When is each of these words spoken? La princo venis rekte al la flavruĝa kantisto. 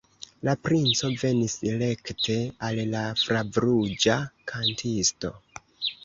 La 0.47 0.53
princo 0.67 1.09
venis 1.23 1.57
rekte 1.81 2.37
al 2.67 2.79
la 2.93 3.01
flavruĝa 3.25 4.15
kantisto. 4.53 5.31